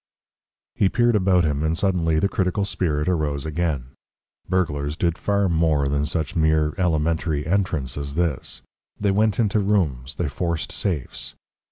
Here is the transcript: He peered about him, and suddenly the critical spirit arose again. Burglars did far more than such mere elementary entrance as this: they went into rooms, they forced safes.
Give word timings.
He 0.73 0.89
peered 0.89 1.15
about 1.15 1.43
him, 1.45 1.61
and 1.61 1.77
suddenly 1.77 2.17
the 2.17 2.27
critical 2.27 2.65
spirit 2.65 3.07
arose 3.07 3.45
again. 3.45 3.89
Burglars 4.49 4.95
did 4.97 5.15
far 5.15 5.47
more 5.47 5.87
than 5.87 6.07
such 6.07 6.35
mere 6.35 6.73
elementary 6.79 7.45
entrance 7.45 7.99
as 7.99 8.15
this: 8.15 8.63
they 8.99 9.11
went 9.11 9.37
into 9.39 9.59
rooms, 9.59 10.15
they 10.15 10.27
forced 10.27 10.71
safes. 10.71 11.35